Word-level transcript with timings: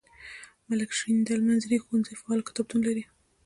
ملک 0.67 0.89
شیریندل 0.97 1.39
منځنی 1.47 1.77
ښوونځی 1.83 2.13
فعال 2.21 2.39
کتابتون 2.47 2.81
لري. 2.87 3.03